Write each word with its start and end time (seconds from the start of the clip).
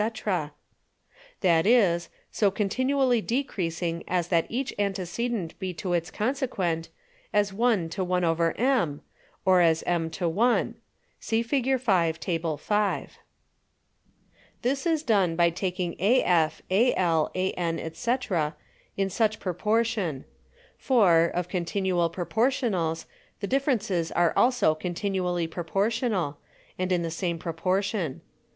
_That 1.41 1.67
is, 1.67 2.09
so 2.31 2.49
continually 2.49 3.21
decreasing 3.21 4.03
as 4.07 4.29
that 4.29 4.47
each 4.49 4.73
Antecedent 4.79 5.59
be 5.59 5.75
to 5.75 5.93
its 5.93 6.09
Consequent, 6.09 6.89
as 7.31 7.53
1 7.53 7.87
to 7.89 8.03
1/_m_, 8.03 9.01
or 9.45 9.61
as 9.61 9.83
m 9.83 10.09
to 10.09 10.27
1. 10.27 10.73
See 11.19 11.43
Fig. 11.43 11.79
5. 11.79 12.19
Tab. 12.19 12.59
5. 12.59 13.09
13. 13.11 13.17
This 14.63 14.87
is 14.87 15.03
done 15.03 15.35
by 15.35 15.51
taking 15.51 15.95
AF, 16.01 16.63
AL, 16.71 17.29
AN, 17.35 17.91
&c. 17.93 18.17
in 18.97 19.09
such 19.11 19.39
proportion. 19.39 20.25
For, 20.79 21.25
of 21.25 21.47
continual 21.47 22.09
Proportionals, 22.09 23.05
the 23.39 23.45
Differences 23.45 24.11
are 24.13 24.33
also 24.35 24.73
continually 24.73 25.45
proportional, 25.45 26.39
and 26.79 26.91
in 26.91 27.03
the 27.03 27.11
same 27.11 27.37
proportion. 27.37 28.21